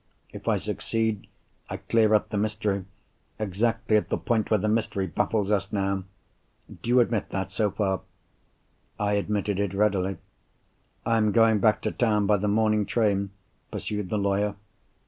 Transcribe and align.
If 0.33 0.47
I 0.47 0.57
succeed, 0.57 1.27
I 1.69 1.77
clear 1.77 2.15
up 2.15 2.29
the 2.29 2.35
mystery, 2.37 2.85
exactly 3.37 3.97
at 3.97 4.07
the 4.07 4.17
point 4.17 4.49
where 4.49 4.57
the 4.57 4.67
mystery 4.67 5.05
baffles 5.05 5.51
us 5.51 5.71
now! 5.71 6.05
Do 6.81 6.89
you 6.89 7.01
admit 7.01 7.29
that, 7.29 7.51
so 7.51 7.69
far?" 7.69 8.01
I 8.99 9.13
admitted 9.13 9.59
it 9.59 9.75
readily. 9.75 10.17
"I 11.05 11.17
am 11.17 11.31
going 11.31 11.59
back 11.59 11.83
to 11.83 11.91
town 11.91 12.25
by 12.25 12.37
the 12.37 12.47
morning 12.47 12.87
train," 12.87 13.29
pursued 13.69 14.09
the 14.09 14.17
lawyer. 14.17 14.55